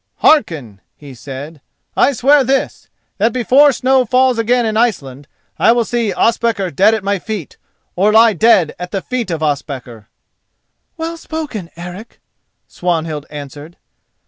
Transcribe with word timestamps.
"Hearken," 0.23 0.81
he 0.97 1.13
said: 1.13 1.61
"I 1.95 2.13
swear 2.13 2.43
this, 2.43 2.89
that 3.19 3.31
before 3.31 3.71
snow 3.71 4.03
falls 4.03 4.39
again 4.39 4.65
in 4.65 4.75
Iceland 4.75 5.27
I 5.59 5.71
will 5.73 5.85
see 5.85 6.11
Ospakar 6.11 6.71
dead 6.71 6.95
at 6.95 7.03
my 7.03 7.19
feet 7.19 7.57
or 7.95 8.11
lie 8.11 8.33
dead 8.33 8.73
at 8.79 8.89
the 8.89 9.03
feet 9.03 9.29
of 9.29 9.43
Ospakar." 9.43 10.07
"Well 10.97 11.17
spoken, 11.17 11.69
Eric," 11.75 12.19
Swanhild 12.67 13.27
answered. 13.29 13.77